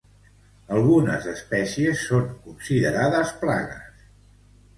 Algunes 0.77 1.27
espècies 1.31 2.01
són 2.07 2.25
considerades 2.47 3.35
plagues. 3.45 4.03